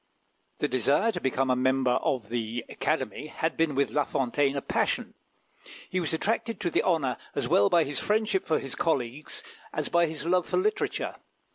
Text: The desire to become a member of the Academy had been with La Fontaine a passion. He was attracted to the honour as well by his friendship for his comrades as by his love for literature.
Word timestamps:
The 0.57 0.67
desire 0.67 1.11
to 1.11 1.21
become 1.21 1.51
a 1.51 1.55
member 1.55 1.91
of 1.91 2.29
the 2.29 2.65
Academy 2.69 3.27
had 3.27 3.55
been 3.55 3.75
with 3.75 3.91
La 3.91 4.03
Fontaine 4.03 4.55
a 4.55 4.61
passion. 4.63 5.13
He 5.91 5.99
was 5.99 6.11
attracted 6.11 6.59
to 6.61 6.71
the 6.71 6.81
honour 6.81 7.17
as 7.35 7.47
well 7.47 7.69
by 7.69 7.83
his 7.83 7.99
friendship 7.99 8.43
for 8.43 8.57
his 8.57 8.73
comrades 8.73 9.43
as 9.71 9.89
by 9.89 10.07
his 10.07 10.25
love 10.25 10.47
for 10.47 10.57
literature. 10.57 11.17